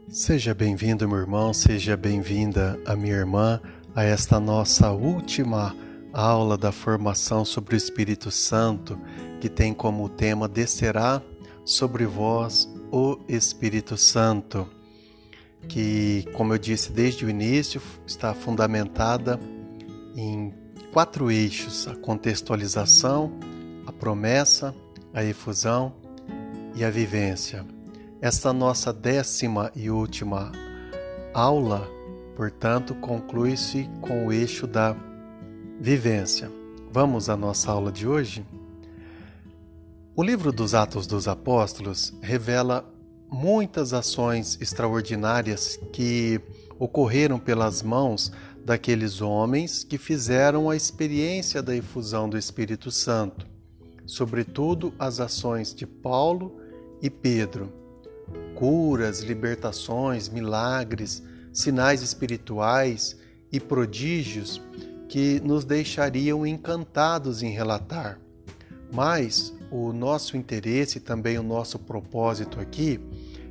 Seja 0.09 0.53
bem-vindo, 0.53 1.07
meu 1.07 1.17
irmão, 1.17 1.53
seja 1.53 1.95
bem-vinda 1.95 2.77
a 2.85 2.93
minha 2.93 3.15
irmã 3.15 3.61
a 3.99 4.03
esta 4.05 4.39
nossa 4.39 4.91
última 4.91 5.75
aula 6.13 6.57
da 6.57 6.71
formação 6.71 7.43
sobre 7.43 7.75
o 7.75 7.77
Espírito 7.77 8.31
Santo, 8.31 8.97
que 9.41 9.49
tem 9.49 9.73
como 9.73 10.07
tema 10.07 10.47
Descerá 10.47 11.21
sobre 11.65 12.05
vós 12.05 12.65
o 12.93 13.19
Espírito 13.27 13.97
Santo, 13.97 14.65
que, 15.67 16.25
como 16.31 16.53
eu 16.53 16.57
disse 16.57 16.93
desde 16.93 17.25
o 17.25 17.29
início, 17.29 17.81
está 18.07 18.33
fundamentada 18.33 19.37
em 20.15 20.53
quatro 20.93 21.29
eixos: 21.29 21.85
a 21.85 21.93
contextualização, 21.93 23.33
a 23.85 23.91
promessa, 23.91 24.73
a 25.13 25.25
efusão 25.25 25.93
e 26.73 26.85
a 26.85 26.89
vivência. 26.89 27.65
Esta 28.21 28.53
nossa 28.53 28.93
décima 28.93 29.69
e 29.75 29.89
última 29.89 30.53
aula 31.33 31.98
portanto, 32.39 32.95
conclui-se 32.95 33.89
com 33.99 34.27
o 34.27 34.31
eixo 34.31 34.65
da 34.65 34.95
vivência. 35.77 36.49
Vamos 36.89 37.29
à 37.29 37.35
nossa 37.35 37.69
aula 37.69 37.91
de 37.91 38.07
hoje? 38.07 38.45
O 40.15 40.23
livro 40.23 40.49
dos 40.53 40.73
Atos 40.73 41.05
dos 41.05 41.27
Apóstolos 41.27 42.13
revela 42.21 42.89
muitas 43.29 43.91
ações 43.91 44.57
extraordinárias 44.61 45.77
que 45.91 46.39
ocorreram 46.79 47.37
pelas 47.37 47.83
mãos 47.83 48.31
daqueles 48.63 49.19
homens 49.19 49.83
que 49.83 49.97
fizeram 49.97 50.69
a 50.69 50.77
experiência 50.77 51.61
da 51.61 51.75
efusão 51.75 52.29
do 52.29 52.37
Espírito 52.37 52.89
Santo, 52.89 53.45
sobretudo 54.05 54.93
as 54.97 55.19
ações 55.19 55.75
de 55.75 55.85
Paulo 55.85 56.55
e 57.01 57.09
Pedro. 57.09 57.69
Curas, 58.55 59.19
libertações, 59.23 60.29
milagres, 60.29 61.21
sinais 61.59 62.01
espirituais 62.01 63.17
e 63.51 63.59
prodígios 63.59 64.61
que 65.09 65.39
nos 65.41 65.65
deixariam 65.65 66.45
encantados 66.45 67.43
em 67.43 67.51
relatar. 67.51 68.19
Mas 68.93 69.53
o 69.71 69.91
nosso 69.91 70.37
interesse 70.37 70.97
e 70.97 71.01
também 71.01 71.37
o 71.37 71.43
nosso 71.43 71.77
propósito 71.77 72.59
aqui 72.59 72.99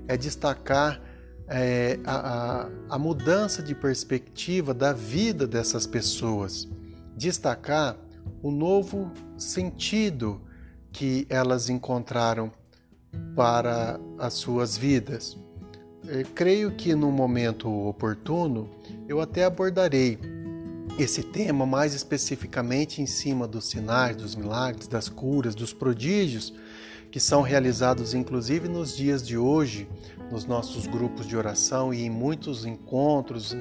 é 0.06 0.16
destacar 0.16 1.00
é, 1.48 1.98
a, 2.04 2.16
a, 2.16 2.70
a 2.90 2.98
mudança 2.98 3.62
de 3.62 3.74
perspectiva 3.74 4.72
da 4.72 4.92
vida 4.92 5.46
dessas 5.46 5.86
pessoas, 5.86 6.68
destacar 7.16 7.96
o 8.42 8.50
novo 8.50 9.12
sentido 9.36 10.40
que 10.92 11.26
elas 11.28 11.68
encontraram 11.68 12.50
para 13.34 14.00
as 14.18 14.34
suas 14.34 14.76
vidas. 14.76 15.36
É, 16.10 16.24
creio 16.34 16.70
que 16.70 16.94
no 16.94 17.12
momento 17.12 17.68
oportuno 17.86 18.70
eu 19.06 19.20
até 19.20 19.44
abordarei 19.44 20.18
esse 20.98 21.22
tema 21.22 21.66
mais 21.66 21.92
especificamente 21.92 23.02
em 23.02 23.06
cima 23.06 23.46
dos 23.46 23.66
sinais, 23.66 24.16
dos 24.16 24.34
milagres, 24.34 24.88
das 24.88 25.10
curas, 25.10 25.54
dos 25.54 25.74
prodígios 25.74 26.54
que 27.10 27.20
são 27.20 27.42
realizados 27.42 28.14
inclusive 28.14 28.68
nos 28.68 28.96
dias 28.96 29.26
de 29.26 29.36
hoje, 29.36 29.86
nos 30.30 30.46
nossos 30.46 30.86
grupos 30.86 31.26
de 31.26 31.36
oração 31.36 31.92
e 31.92 32.02
em 32.02 32.10
muitos 32.10 32.64
encontros 32.64 33.54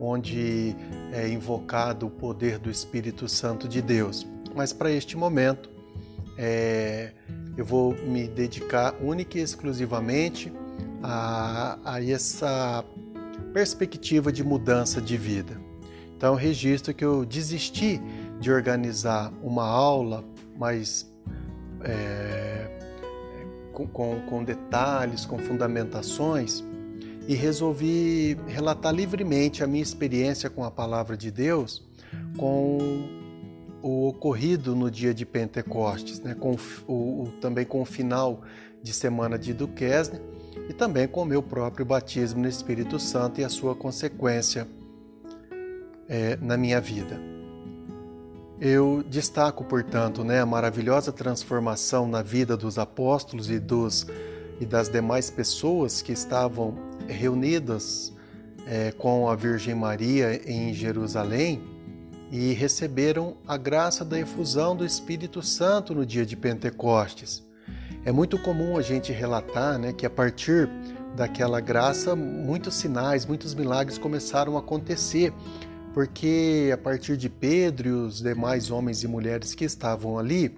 onde 0.00 0.74
é 1.12 1.28
invocado 1.28 2.06
o 2.06 2.10
poder 2.10 2.58
do 2.58 2.68
Espírito 2.68 3.28
Santo 3.28 3.68
de 3.68 3.80
Deus. 3.80 4.26
Mas 4.56 4.72
para 4.72 4.90
este 4.90 5.16
momento, 5.16 5.70
é, 6.36 7.12
eu 7.56 7.64
vou 7.64 7.94
me 7.94 8.26
dedicar 8.26 8.92
única 9.00 9.38
e 9.38 9.42
exclusivamente 9.42 10.52
a, 11.02 11.78
a 11.84 12.04
essa 12.04 12.84
perspectiva 13.52 14.32
de 14.32 14.42
mudança 14.44 15.00
de 15.00 15.16
vida. 15.16 15.60
Então, 16.16 16.34
registro 16.34 16.94
que 16.94 17.04
eu 17.04 17.24
desisti 17.24 18.00
de 18.38 18.50
organizar 18.50 19.32
uma 19.42 19.66
aula 19.66 20.24
mais 20.56 21.12
é, 21.82 22.70
com, 23.72 24.20
com, 24.20 24.44
detalhes, 24.44 25.26
com 25.26 25.38
fundamentações, 25.38 26.62
e 27.26 27.34
resolvi 27.34 28.36
relatar 28.48 28.92
livremente 28.92 29.62
a 29.62 29.66
minha 29.66 29.82
experiência 29.82 30.50
com 30.50 30.64
a 30.64 30.70
palavra 30.70 31.16
de 31.16 31.30
Deus, 31.30 31.84
com 32.36 32.78
o 33.80 34.08
ocorrido 34.08 34.74
no 34.74 34.90
dia 34.90 35.14
de 35.14 35.24
Pentecostes, 35.24 36.20
né? 36.20 36.34
com 36.34 36.56
o, 36.86 36.92
o, 36.92 37.32
também 37.40 37.64
com 37.64 37.80
o 37.82 37.84
final 37.84 38.42
de 38.82 38.92
semana 38.92 39.38
de 39.38 39.52
Duquesne 39.52 40.20
e 40.68 40.72
também 40.72 41.06
com 41.08 41.22
o 41.22 41.26
meu 41.26 41.42
próprio 41.42 41.84
batismo 41.84 42.42
no 42.42 42.48
Espírito 42.48 42.98
Santo 42.98 43.40
e 43.40 43.44
a 43.44 43.48
sua 43.48 43.74
consequência 43.74 44.66
é, 46.08 46.36
na 46.40 46.56
minha 46.56 46.80
vida. 46.80 47.20
Eu 48.60 49.02
destaco, 49.02 49.64
portanto, 49.64 50.22
né, 50.22 50.40
a 50.40 50.46
maravilhosa 50.46 51.10
transformação 51.10 52.06
na 52.06 52.22
vida 52.22 52.56
dos 52.56 52.78
apóstolos 52.78 53.50
e, 53.50 53.58
dos, 53.58 54.06
e 54.60 54.64
das 54.64 54.88
demais 54.88 55.30
pessoas 55.30 56.00
que 56.00 56.12
estavam 56.12 56.76
reunidas 57.08 58.12
é, 58.66 58.92
com 58.92 59.28
a 59.28 59.34
Virgem 59.34 59.74
Maria 59.74 60.40
em 60.48 60.72
Jerusalém 60.72 61.60
e 62.30 62.52
receberam 62.52 63.36
a 63.46 63.56
graça 63.56 64.04
da 64.04 64.18
efusão 64.18 64.76
do 64.76 64.86
Espírito 64.86 65.42
Santo 65.42 65.94
no 65.94 66.06
dia 66.06 66.24
de 66.24 66.36
Pentecostes. 66.36 67.42
É 68.04 68.10
muito 68.10 68.36
comum 68.36 68.76
a 68.76 68.82
gente 68.82 69.12
relatar 69.12 69.78
né, 69.78 69.92
que 69.92 70.04
a 70.04 70.10
partir 70.10 70.68
daquela 71.14 71.60
graça, 71.60 72.16
muitos 72.16 72.74
sinais, 72.74 73.24
muitos 73.24 73.54
milagres 73.54 73.96
começaram 73.96 74.56
a 74.56 74.58
acontecer, 74.58 75.32
porque 75.94 76.70
a 76.74 76.76
partir 76.76 77.16
de 77.16 77.28
Pedro 77.28 77.88
e 77.88 77.92
os 77.92 78.20
demais 78.20 78.72
homens 78.72 79.04
e 79.04 79.06
mulheres 79.06 79.54
que 79.54 79.64
estavam 79.64 80.18
ali, 80.18 80.52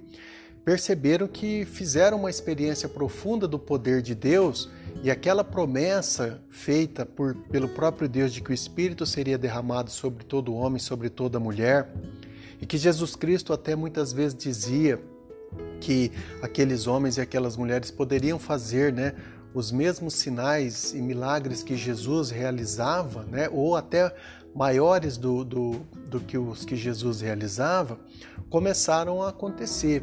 perceberam 0.65 1.29
que 1.29 1.67
fizeram 1.67 2.19
uma 2.19 2.31
experiência 2.31 2.89
profunda 2.89 3.47
do 3.47 3.59
poder 3.59 4.01
de 4.01 4.15
Deus 4.15 4.71
e 5.03 5.11
aquela 5.11 5.45
promessa 5.45 6.41
feita 6.49 7.05
por, 7.05 7.35
pelo 7.51 7.69
próprio 7.69 8.09
Deus 8.09 8.33
de 8.33 8.41
que 8.41 8.53
o 8.53 8.55
Espírito 8.55 9.05
seria 9.05 9.37
derramado 9.37 9.91
sobre 9.91 10.25
todo 10.25 10.55
homem, 10.55 10.79
sobre 10.79 11.11
toda 11.11 11.39
mulher, 11.39 11.93
e 12.59 12.65
que 12.65 12.79
Jesus 12.79 13.15
Cristo 13.15 13.53
até 13.53 13.77
muitas 13.77 14.15
vezes 14.15 14.35
dizia 14.35 14.99
que 15.81 16.11
aqueles 16.43 16.87
homens 16.87 17.17
e 17.17 17.21
aquelas 17.21 17.57
mulheres 17.57 17.91
poderiam 17.91 18.39
fazer, 18.39 18.93
né, 18.93 19.15
os 19.53 19.71
mesmos 19.71 20.15
sinais 20.15 20.93
e 20.93 21.01
milagres 21.01 21.63
que 21.63 21.77
Jesus 21.77 22.31
realizava, 22.31 23.25
né, 23.25 23.49
ou 23.53 23.77
até 23.77 24.13
maiores 24.55 25.17
do, 25.17 25.45
do, 25.45 25.73
do 26.09 26.21
que 26.21 26.39
os 26.39 26.65
que 26.65 26.77
Jesus 26.77 27.21
realizava, 27.21 27.99
começaram 28.49 29.23
a 29.23 29.29
acontecer. 29.29 30.03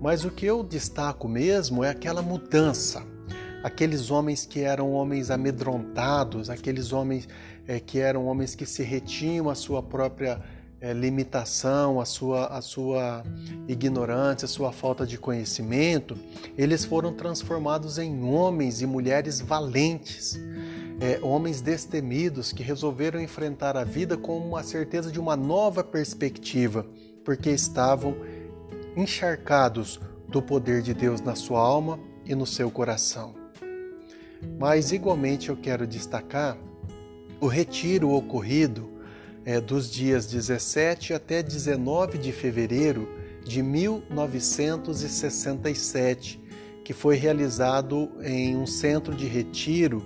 Mas 0.00 0.24
o 0.24 0.30
que 0.30 0.46
eu 0.46 0.62
destaco 0.62 1.28
mesmo 1.28 1.84
é 1.84 1.90
aquela 1.90 2.22
mudança. 2.22 3.04
Aqueles 3.62 4.10
homens 4.10 4.46
que 4.46 4.60
eram 4.60 4.92
homens 4.92 5.30
amedrontados, 5.30 6.48
aqueles 6.48 6.92
homens 6.92 7.28
é, 7.68 7.78
que 7.78 7.98
eram 7.98 8.26
homens 8.26 8.54
que 8.54 8.64
se 8.64 8.82
retinham 8.82 9.50
a 9.50 9.54
sua 9.54 9.82
própria 9.82 10.40
é, 10.80 10.92
limitação, 10.92 12.00
a 12.00 12.04
sua, 12.04 12.46
a 12.46 12.62
sua 12.62 13.22
ignorância, 13.68 14.46
a 14.46 14.48
sua 14.48 14.72
falta 14.72 15.06
de 15.06 15.18
conhecimento, 15.18 16.16
eles 16.56 16.84
foram 16.84 17.12
transformados 17.12 17.98
em 17.98 18.22
homens 18.22 18.80
e 18.80 18.86
mulheres 18.86 19.40
valentes, 19.40 20.40
é, 21.00 21.18
homens 21.22 21.60
destemidos 21.60 22.52
que 22.52 22.62
resolveram 22.62 23.20
enfrentar 23.20 23.76
a 23.76 23.84
vida 23.84 24.16
com 24.16 24.38
uma 24.38 24.62
certeza 24.62 25.10
de 25.10 25.20
uma 25.20 25.36
nova 25.36 25.84
perspectiva, 25.84 26.86
porque 27.24 27.50
estavam 27.50 28.16
encharcados 28.96 30.00
do 30.28 30.40
poder 30.40 30.82
de 30.82 30.94
Deus 30.94 31.20
na 31.20 31.34
sua 31.34 31.60
alma 31.60 31.98
e 32.24 32.34
no 32.34 32.46
seu 32.46 32.70
coração. 32.70 33.34
Mas 34.58 34.92
igualmente 34.92 35.48
eu 35.50 35.56
quero 35.56 35.86
destacar 35.86 36.56
o 37.40 37.46
retiro 37.46 38.10
ocorrido 38.10 38.99
é, 39.44 39.60
dos 39.60 39.90
dias 39.90 40.26
17 40.26 41.12
até 41.14 41.42
19 41.42 42.18
de 42.18 42.30
fevereiro 42.32 43.08
de 43.44 43.62
1967, 43.62 46.40
que 46.84 46.92
foi 46.92 47.16
realizado 47.16 48.10
em 48.22 48.56
um 48.56 48.66
centro 48.66 49.14
de 49.14 49.26
retiro 49.26 50.04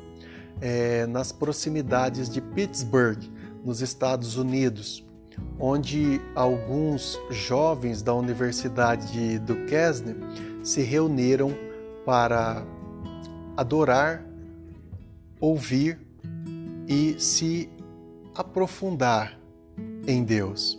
é, 0.60 1.06
nas 1.06 1.32
proximidades 1.32 2.28
de 2.28 2.40
Pittsburgh, 2.40 3.18
nos 3.64 3.80
Estados 3.80 4.36
Unidos 4.36 5.04
onde 5.58 6.20
alguns 6.34 7.18
jovens 7.30 8.02
da 8.02 8.14
Universidade 8.14 9.12
de 9.12 9.38
Duquesne 9.38 10.14
se 10.62 10.82
reuniram 10.82 11.54
para 12.04 12.64
adorar, 13.56 14.24
ouvir 15.40 15.98
e 16.88 17.16
se 17.18 17.68
aprofundar 18.34 19.38
em 20.06 20.24
Deus. 20.24 20.78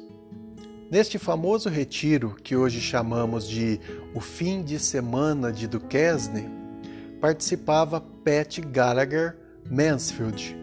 Neste 0.91 1.17
famoso 1.17 1.69
retiro, 1.69 2.35
que 2.43 2.55
hoje 2.55 2.79
chamamos 2.79 3.47
de 3.47 3.79
o 4.13 4.19
fim 4.19 4.61
de 4.61 4.77
semana 4.77 5.51
de 5.51 5.67
Duquesne, 5.67 6.49
participava 7.19 7.99
Pat 7.99 8.59
Gallagher 8.59 9.37
Mansfield, 9.69 10.55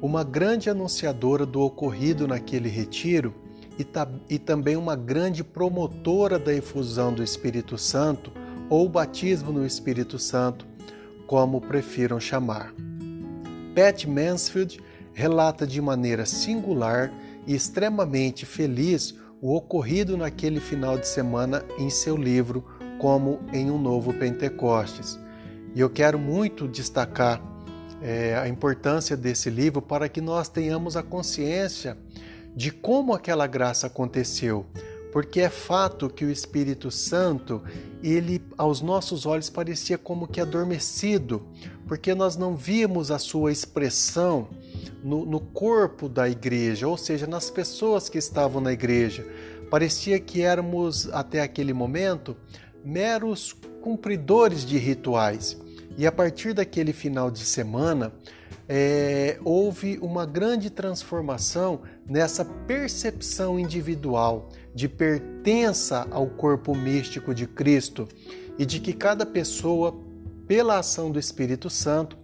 uma 0.00 0.22
grande 0.22 0.70
anunciadora 0.70 1.44
do 1.44 1.60
ocorrido 1.60 2.28
naquele 2.28 2.68
retiro 2.68 3.34
e, 3.78 3.86
e 4.34 4.38
também 4.38 4.76
uma 4.76 4.94
grande 4.94 5.42
promotora 5.42 6.38
da 6.38 6.54
efusão 6.54 7.12
do 7.12 7.22
Espírito 7.22 7.76
Santo 7.76 8.30
ou 8.70 8.88
batismo 8.88 9.50
no 9.50 9.66
Espírito 9.66 10.18
Santo, 10.18 10.66
como 11.26 11.60
prefiram 11.60 12.20
chamar. 12.20 12.72
Pat 13.74 14.04
Mansfield 14.06 14.80
relata 15.14 15.66
de 15.66 15.80
maneira 15.80 16.26
singular 16.26 17.12
e 17.46 17.54
extremamente 17.54 18.44
feliz 18.44 19.14
o 19.40 19.54
ocorrido 19.54 20.16
naquele 20.16 20.60
final 20.60 20.98
de 20.98 21.06
semana 21.06 21.64
em 21.78 21.88
seu 21.88 22.16
livro 22.16 22.64
Como 22.98 23.40
em 23.52 23.70
um 23.70 23.78
Novo 23.78 24.12
Pentecostes. 24.12 25.18
E 25.74 25.80
eu 25.80 25.88
quero 25.88 26.18
muito 26.18 26.66
destacar 26.66 27.42
é, 28.02 28.36
a 28.36 28.48
importância 28.48 29.16
desse 29.16 29.50
livro 29.50 29.80
para 29.80 30.08
que 30.08 30.20
nós 30.20 30.48
tenhamos 30.48 30.96
a 30.96 31.02
consciência 31.02 31.96
de 32.54 32.70
como 32.70 33.12
aquela 33.12 33.46
graça 33.46 33.86
aconteceu, 33.86 34.66
porque 35.12 35.40
é 35.40 35.48
fato 35.48 36.08
que 36.08 36.24
o 36.24 36.30
Espírito 36.30 36.90
Santo, 36.90 37.62
ele 38.02 38.42
aos 38.56 38.80
nossos 38.80 39.26
olhos 39.26 39.50
parecia 39.50 39.98
como 39.98 40.26
que 40.28 40.40
adormecido, 40.40 41.42
porque 41.86 42.14
nós 42.14 42.36
não 42.36 42.56
víamos 42.56 43.10
a 43.10 43.18
sua 43.18 43.52
expressão 43.52 44.48
no, 45.02 45.24
no 45.24 45.40
corpo 45.40 46.08
da 46.08 46.28
igreja, 46.28 46.86
ou 46.88 46.96
seja, 46.96 47.26
nas 47.26 47.50
pessoas 47.50 48.08
que 48.08 48.18
estavam 48.18 48.60
na 48.60 48.72
igreja. 48.72 49.26
Parecia 49.70 50.18
que 50.20 50.42
éramos, 50.42 51.08
até 51.12 51.40
aquele 51.40 51.72
momento, 51.72 52.36
meros 52.84 53.54
cumpridores 53.80 54.64
de 54.64 54.78
rituais. 54.78 55.60
E 55.96 56.06
a 56.06 56.12
partir 56.12 56.52
daquele 56.52 56.92
final 56.92 57.30
de 57.30 57.40
semana, 57.40 58.12
é, 58.68 59.38
houve 59.44 59.98
uma 60.00 60.24
grande 60.24 60.70
transformação 60.70 61.82
nessa 62.08 62.44
percepção 62.44 63.58
individual 63.58 64.50
de 64.74 64.88
pertença 64.88 66.06
ao 66.10 66.26
corpo 66.26 66.74
místico 66.74 67.34
de 67.34 67.46
Cristo 67.46 68.08
e 68.58 68.64
de 68.64 68.80
que 68.80 68.92
cada 68.92 69.26
pessoa, 69.26 69.94
pela 70.46 70.78
ação 70.78 71.10
do 71.10 71.18
Espírito 71.18 71.68
Santo, 71.68 72.16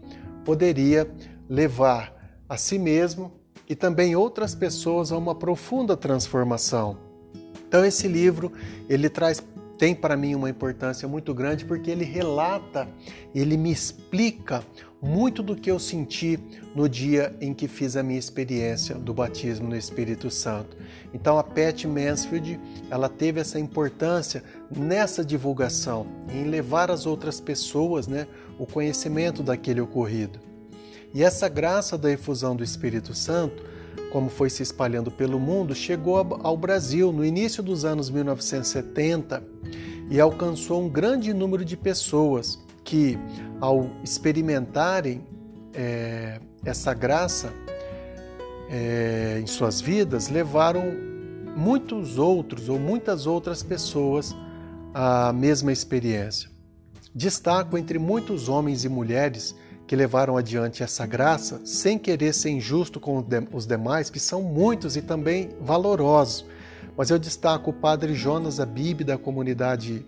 poderia 0.45 1.11
levar 1.49 2.20
a 2.51 2.57
si 2.57 2.81
mesmo 2.81 3.31
e 3.69 3.77
também 3.77 4.17
outras 4.17 4.57
pessoas 4.57 5.13
a 5.13 5.17
uma 5.17 5.37
profunda 5.37 5.97
transformação. 5.97 6.99
Então 7.69 7.85
esse 7.85 8.09
livro, 8.09 8.53
ele 8.89 9.09
traz 9.09 9.41
tem 9.79 9.95
para 9.95 10.15
mim 10.15 10.35
uma 10.35 10.51
importância 10.51 11.09
muito 11.09 11.33
grande 11.33 11.65
porque 11.65 11.91
ele 11.91 12.05
relata, 12.05 12.87
ele 13.35 13.57
me 13.57 13.73
explica 13.73 14.63
muito 15.01 15.43
do 15.43 15.57
que 15.57 15.71
eu 15.71 15.79
senti 15.79 16.39
no 16.75 16.87
dia 16.87 17.35
em 17.41 17.55
que 17.55 17.67
fiz 17.67 17.97
a 17.97 18.03
minha 18.03 18.19
experiência 18.19 18.95
do 18.97 19.15
batismo 19.15 19.69
no 19.69 19.77
Espírito 19.77 20.29
Santo. 20.29 20.77
Então 21.15 21.39
a 21.39 21.43
Pat 21.43 21.87
Mansfield, 21.87 22.61
ela 22.91 23.09
teve 23.09 23.41
essa 23.41 23.59
importância 23.59 24.45
nessa 24.71 25.25
divulgação, 25.25 26.07
em 26.29 26.45
levar 26.45 26.91
às 26.91 27.07
outras 27.07 27.41
pessoas, 27.41 28.07
né, 28.07 28.27
o 28.59 28.67
conhecimento 28.67 29.43
daquele 29.43 29.81
ocorrido. 29.81 30.50
E 31.13 31.23
essa 31.23 31.49
graça 31.49 31.99
da 31.99 32.11
efusão 32.11 32.55
do 32.55 32.63
Espírito 32.63 33.15
Santo, 33.15 33.65
como 34.13 34.31
foi 34.31 34.49
se 34.49 34.63
espalhando 34.63 35.11
pelo 35.11 35.39
mundo, 35.41 35.75
chegou 35.75 36.17
ao 36.43 36.57
Brasil 36.57 37.13
no 37.13 37.25
início 37.25 37.63
dos 37.63 37.85
anos 37.85 38.11
1970 38.11 39.43
e 40.09 40.21
alcançou 40.21 40.83
um 40.83 40.89
grande 40.89 41.33
número 41.33 41.65
de 41.65 41.77
pessoas 41.77 42.59
que, 42.85 43.19
ao 43.61 43.91
experimentarem 44.03 45.27
é, 45.75 46.41
essa 46.65 46.95
graça 46.95 47.53
é, 48.69 49.39
em 49.43 49.47
suas 49.47 49.81
vidas, 49.81 50.29
levaram 50.29 50.83
muitos 51.57 52.19
outros 52.19 52.69
ou 52.69 52.79
muitas 52.79 53.27
outras 53.27 53.63
pessoas 53.63 54.35
à 54.95 55.33
mesma 55.33 55.73
experiência. 55.73 56.49
Destaco 57.13 57.77
entre 57.77 57.99
muitos 57.99 58.49
homens 58.49 58.85
e 58.85 58.89
mulheres 58.89 59.55
que 59.91 59.97
levaram 59.97 60.37
adiante 60.37 60.85
essa 60.85 61.05
graça, 61.05 61.61
sem 61.65 61.99
querer 61.99 62.33
ser 62.33 62.51
injusto 62.51 63.01
com 63.01 63.27
os 63.53 63.67
demais, 63.67 64.09
que 64.09 64.21
são 64.21 64.41
muitos 64.41 64.97
e 64.97 65.03
também 65.03 65.49
valorosos. 65.61 66.47
Mas 66.97 67.11
eu 67.11 67.19
destaco 67.19 67.71
o 67.71 67.73
padre 67.73 68.15
Jonas 68.15 68.61
Abib, 68.61 69.03
da 69.03 69.19
comunidade 69.19 70.07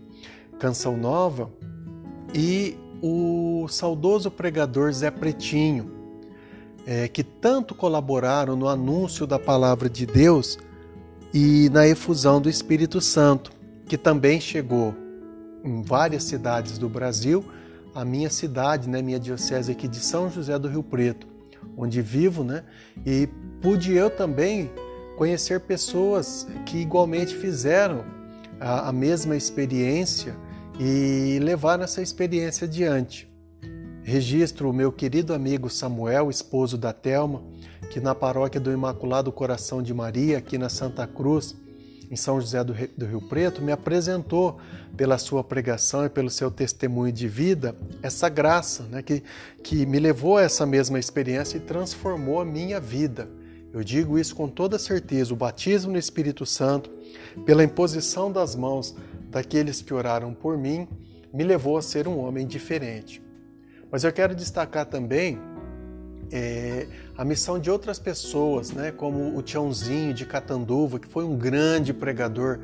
Canção 0.61 0.97
Nova, 0.97 1.51
e 2.33 2.79
o 3.03 3.67
saudoso 3.69 4.31
pregador 4.31 4.93
Zé 4.93 5.11
Pretinho, 5.11 5.93
é, 6.87 7.09
que 7.09 7.25
tanto 7.25 7.75
colaboraram 7.75 8.55
no 8.55 8.69
anúncio 8.69 9.27
da 9.27 9.37
palavra 9.37 9.91
de 9.91 10.07
Deus 10.07 10.61
e 11.35 11.69
na 11.71 11.89
efusão 11.89 12.41
do 12.41 12.49
Espírito 12.49 13.01
Santo, 13.01 13.51
que 13.89 13.99
também 13.99 14.41
chegou 14.41 14.95
em 15.65 15.83
várias 15.83 16.23
cidades 16.23 16.79
do 16.79 16.89
Brasil, 16.89 17.45
a 17.95 18.05
minha 18.05 18.31
cidade, 18.31 18.89
né, 18.89 19.03
minha 19.03 19.21
diocese 19.21 19.73
aqui 19.73 19.87
de 19.87 19.99
São 19.99 20.31
José 20.31 20.59
do 20.59 20.69
Rio 20.69 20.83
Preto, 20.83 21.27
onde 21.77 22.01
vivo, 22.01 22.43
né, 22.43 22.65
e 23.05 23.29
pude 23.61 23.93
eu 23.93 24.11
também 24.11 24.71
conhecer 25.17 25.61
pessoas 25.61 26.47
que 26.67 26.79
igualmente 26.79 27.35
fizeram 27.35 28.05
a, 28.61 28.89
a 28.89 28.93
mesma 28.93 29.37
experiência 29.37 30.35
e 30.81 31.39
levar 31.41 31.81
essa 31.81 32.01
experiência 32.01 32.67
adiante. 32.67 33.31
Registro 34.03 34.69
o 34.69 34.73
meu 34.73 34.91
querido 34.91 35.33
amigo 35.33 35.71
Samuel, 35.71 36.29
esposo 36.29 36.77
da 36.77 36.93
Telma, 36.93 37.43
que 37.91 38.01
na 38.01 38.15
paróquia 38.15 38.61
do 38.61 38.73
Imaculado 38.73 39.31
Coração 39.31 39.83
de 39.83 39.95
Maria, 39.95 40.39
aqui 40.39 40.59
na 40.59 40.69
Santa 40.69 41.07
Cruz, 41.07 41.55
em 42.13 42.17
São 42.17 42.39
José 42.39 42.63
do 42.63 42.75
Rio 43.07 43.23
Preto, 43.23 43.63
me 43.63 43.73
apresentou 43.73 44.59
pela 44.95 45.17
sua 45.17 45.43
pregação 45.43 46.05
e 46.05 46.11
pelo 46.11 46.29
seu 46.29 46.51
testemunho 46.51 47.11
de 47.11 47.27
vida 47.27 47.75
essa 48.03 48.29
graça 48.29 48.83
né, 48.83 49.01
que, 49.01 49.23
que 49.65 49.87
me 49.87 49.99
levou 49.99 50.37
a 50.37 50.43
essa 50.43 50.67
mesma 50.67 50.99
experiência 50.99 51.57
e 51.57 51.61
transformou 51.61 52.39
a 52.39 52.45
minha 52.45 52.79
vida. 52.79 53.31
Eu 53.73 53.83
digo 53.83 54.19
isso 54.19 54.37
com 54.37 54.47
toda 54.47 54.79
certeza: 54.79 55.33
o 55.33 55.37
batismo 55.37 55.93
no 55.93 55.99
Espírito 55.99 56.45
Santo, 56.45 56.91
pela 57.47 57.65
imposição 57.65 58.31
das 58.31 58.55
mãos 58.55 58.95
daqueles 59.31 59.81
que 59.81 59.95
oraram 59.95 60.35
por 60.35 60.59
mim 60.59 60.87
me 61.33 61.45
levou 61.45 61.79
a 61.79 61.83
ser 61.83 62.07
um 62.07 62.19
homem 62.19 62.47
diferente. 62.47 63.23
Mas 63.91 64.05
eu 64.05 64.13
quero 64.13 64.35
destacar 64.35 64.85
também 64.85 65.41
é, 66.33 66.87
a 67.17 67.25
missão 67.25 67.59
de 67.59 67.71
outras 67.71 67.99
pessoas, 67.99 68.73
né, 68.73 68.91
como 68.91 69.37
o 69.37 69.43
Tiãozinho 69.43 70.15
de 70.15 70.25
Catanduva, 70.25 70.99
que 70.99 71.07
foi 71.07 71.25
um 71.25 71.37
grande 71.37 71.93
pregador 71.93 72.59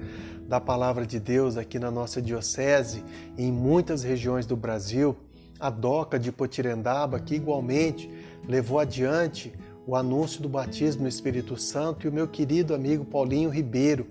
da 0.49 0.59
palavra 0.59 1.07
de 1.07 1.21
Deus 1.21 1.59
aqui 1.59 1.79
na 1.79 1.91
nossa 1.91 2.23
diocese 2.23 3.05
em 3.37 3.53
muitas 3.53 4.03
regiões 4.03 4.47
do 4.47 4.57
Brasil, 4.57 5.15
a 5.61 5.69
Doca 5.69 6.19
de 6.19 6.33
Potirendaba, 6.33 7.21
que 7.21 7.35
igualmente 7.35 8.11
levou 8.49 8.79
adiante 8.79 9.53
o 9.87 9.95
anúncio 9.95 10.41
do 10.43 10.49
batismo 10.49 11.03
no 11.03 11.09
Espírito 11.09 11.57
Santo, 11.57 12.07
e 12.07 12.11
o 12.11 12.13
meu 12.13 12.27
querido 12.27 12.75
amigo 12.75 13.05
Paulinho 13.05 13.51
Ribeiro, 13.51 14.07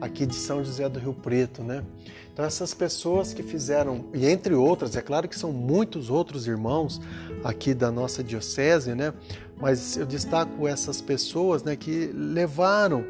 aqui 0.00 0.26
de 0.26 0.34
São 0.34 0.64
José 0.64 0.88
do 0.88 0.98
Rio 0.98 1.14
Preto, 1.14 1.62
né? 1.62 1.84
Então 2.32 2.44
essas 2.44 2.72
pessoas 2.72 3.34
que 3.34 3.42
fizeram, 3.42 4.06
e 4.14 4.26
entre 4.26 4.54
outras, 4.54 4.96
é 4.96 5.02
claro 5.02 5.28
que 5.28 5.38
são 5.38 5.52
muitos 5.52 6.10
outros 6.10 6.46
irmãos 6.46 7.00
aqui 7.44 7.74
da 7.74 7.90
nossa 7.90 8.22
diocese, 8.22 8.94
né? 8.94 9.12
Mas 9.60 9.96
eu 9.96 10.06
destaco 10.06 10.66
essas 10.66 11.00
pessoas, 11.00 11.62
né, 11.62 11.76
que 11.76 12.10
levaram 12.14 13.04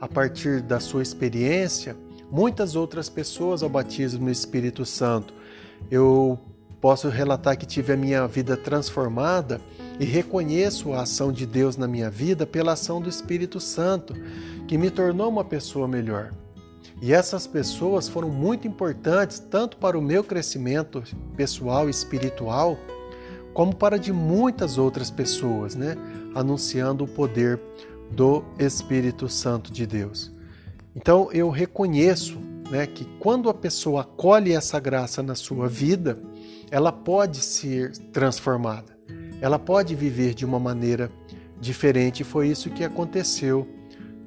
a 0.00 0.08
partir 0.08 0.62
da 0.62 0.80
sua 0.80 1.02
experiência 1.02 1.96
muitas 2.30 2.76
outras 2.76 3.08
pessoas 3.08 3.62
ao 3.62 3.68
batismo 3.68 4.24
no 4.24 4.30
Espírito 4.30 4.86
Santo. 4.86 5.34
Eu 5.90 6.38
posso 6.80 7.08
relatar 7.08 7.58
que 7.58 7.66
tive 7.66 7.92
a 7.92 7.96
minha 7.96 8.26
vida 8.26 8.56
transformada 8.56 9.60
e 9.98 10.04
reconheço 10.04 10.94
a 10.94 11.02
ação 11.02 11.30
de 11.30 11.44
Deus 11.44 11.76
na 11.76 11.86
minha 11.86 12.08
vida 12.08 12.46
pela 12.46 12.72
ação 12.72 13.00
do 13.02 13.08
Espírito 13.08 13.60
Santo, 13.60 14.14
que 14.66 14.78
me 14.78 14.90
tornou 14.90 15.28
uma 15.28 15.44
pessoa 15.44 15.86
melhor. 15.86 16.30
E 17.02 17.12
essas 17.12 17.46
pessoas 17.46 18.08
foram 18.08 18.28
muito 18.28 18.66
importantes 18.66 19.38
tanto 19.38 19.76
para 19.76 19.98
o 19.98 20.02
meu 20.02 20.22
crescimento 20.22 21.02
pessoal 21.36 21.88
e 21.88 21.90
espiritual, 21.90 22.78
como 23.52 23.74
para 23.74 23.98
de 23.98 24.12
muitas 24.12 24.78
outras 24.78 25.10
pessoas, 25.10 25.74
né? 25.74 25.96
Anunciando 26.34 27.04
o 27.04 27.08
poder 27.08 27.60
do 28.10 28.44
Espírito 28.58 29.28
Santo 29.28 29.72
de 29.72 29.86
Deus. 29.86 30.32
Então 30.94 31.30
eu 31.32 31.50
reconheço 31.50 32.38
né, 32.70 32.86
que 32.86 33.04
quando 33.18 33.48
a 33.48 33.54
pessoa 33.54 34.02
acolhe 34.02 34.52
essa 34.52 34.78
graça 34.78 35.22
na 35.22 35.34
sua 35.34 35.68
vida, 35.68 36.18
ela 36.70 36.92
pode 36.92 37.38
ser 37.38 37.92
transformada, 38.12 38.96
ela 39.40 39.58
pode 39.58 39.94
viver 39.94 40.34
de 40.34 40.44
uma 40.44 40.58
maneira 40.58 41.10
diferente. 41.60 42.20
E 42.20 42.24
foi 42.24 42.48
isso 42.48 42.70
que 42.70 42.84
aconteceu 42.84 43.68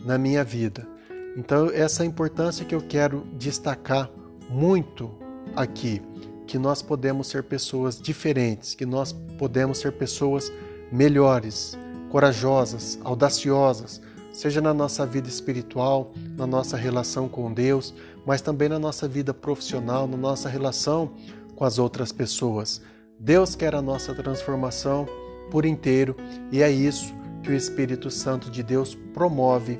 na 0.05 0.17
minha 0.17 0.43
vida. 0.43 0.87
Então, 1.35 1.69
essa 1.73 2.03
é 2.03 2.05
importância 2.05 2.65
que 2.65 2.75
eu 2.75 2.81
quero 2.81 3.25
destacar 3.33 4.09
muito 4.49 5.09
aqui, 5.55 6.01
que 6.45 6.57
nós 6.57 6.81
podemos 6.81 7.27
ser 7.27 7.43
pessoas 7.43 7.99
diferentes, 7.99 8.75
que 8.75 8.85
nós 8.85 9.13
podemos 9.37 9.77
ser 9.77 9.93
pessoas 9.93 10.51
melhores, 10.91 11.77
corajosas, 12.09 12.99
audaciosas, 13.03 14.01
seja 14.31 14.61
na 14.61 14.73
nossa 14.73 15.05
vida 15.05 15.27
espiritual, 15.27 16.11
na 16.37 16.45
nossa 16.45 16.75
relação 16.75 17.29
com 17.29 17.53
Deus, 17.53 17.93
mas 18.25 18.41
também 18.41 18.67
na 18.67 18.79
nossa 18.79 19.07
vida 19.07 19.33
profissional, 19.33 20.07
na 20.07 20.17
nossa 20.17 20.49
relação 20.49 21.11
com 21.55 21.63
as 21.63 21.77
outras 21.77 22.11
pessoas. 22.11 22.81
Deus 23.19 23.55
quer 23.55 23.75
a 23.75 23.81
nossa 23.81 24.13
transformação 24.13 25.07
por 25.51 25.65
inteiro 25.65 26.15
e 26.51 26.61
é 26.61 26.69
isso 26.69 27.13
que 27.43 27.51
o 27.51 27.55
Espírito 27.55 28.09
Santo 28.09 28.49
de 28.49 28.63
Deus 28.63 28.95
promove 29.13 29.79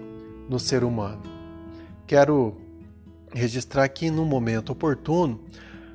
no 0.49 0.59
ser 0.59 0.83
humano. 0.83 1.21
Quero 2.05 2.53
registrar 3.33 3.83
aqui 3.83 4.11
no 4.11 4.25
momento 4.25 4.71
oportuno, 4.71 5.39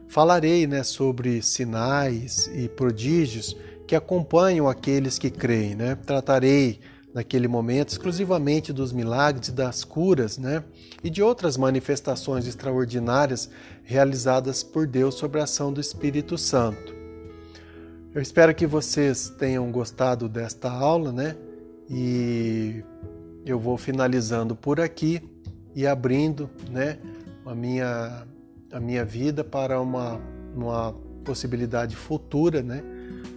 falarei 0.08 0.66
né, 0.66 0.82
sobre 0.82 1.42
sinais 1.42 2.50
e 2.54 2.68
prodígios 2.68 3.56
que 3.86 3.94
acompanham 3.94 4.68
aqueles 4.68 5.18
que 5.18 5.30
creem. 5.30 5.74
Né? 5.74 5.94
Tratarei 5.94 6.80
naquele 7.14 7.48
momento 7.48 7.90
exclusivamente 7.90 8.72
dos 8.72 8.92
milagres, 8.92 9.50
das 9.50 9.82
curas, 9.82 10.38
né? 10.38 10.62
E 11.02 11.08
de 11.08 11.22
outras 11.22 11.56
manifestações 11.56 12.46
extraordinárias 12.46 13.50
realizadas 13.82 14.62
por 14.62 14.86
Deus 14.86 15.14
sobre 15.14 15.40
a 15.40 15.44
ação 15.44 15.72
do 15.72 15.80
Espírito 15.80 16.36
Santo. 16.36 16.94
Eu 18.14 18.20
espero 18.20 18.54
que 18.54 18.66
vocês 18.66 19.30
tenham 19.38 19.70
gostado 19.72 20.28
desta 20.28 20.70
aula, 20.70 21.10
né? 21.10 21.36
E 21.88 22.84
eu 23.44 23.58
vou 23.58 23.78
finalizando 23.78 24.54
por 24.54 24.78
aqui 24.80 25.22
e 25.74 25.86
abrindo, 25.86 26.50
né, 26.70 26.98
a 27.46 27.54
minha 27.54 28.26
a 28.72 28.80
minha 28.80 29.04
vida 29.04 29.42
para 29.42 29.80
uma 29.80 30.20
uma 30.54 30.94
possibilidade 31.24 31.94
futura, 31.94 32.62
né? 32.62 32.82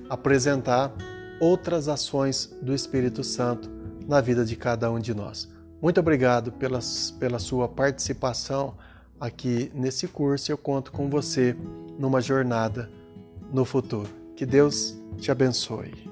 Apresentar 0.10 0.94
outras 1.39 1.88
ações 1.88 2.56
do 2.62 2.74
Espírito 2.74 3.24
Santo 3.24 3.70
na 4.08 4.22
vida 4.22 4.46
de 4.46 4.56
cada 4.56 4.91
um 4.91 5.00
de 5.00 5.13
nós. 5.13 5.50
Muito 5.82 6.00
obrigado 6.00 6.52
pelas, 6.52 7.12
pela 7.12 7.39
sua 7.39 7.67
participação 7.67 8.76
aqui 9.20 9.72
nesse 9.74 10.08
curso. 10.08 10.52
Eu 10.52 10.58
conto 10.58 10.91
com 10.91 11.10
você 11.10 11.56
numa 11.98 12.22
jornada 12.22 12.89
no 13.52 13.65
futuro. 13.65 14.10
Que 14.36 14.46
Deus 14.46 14.98
te 15.17 15.32
abençoe. 15.32 16.12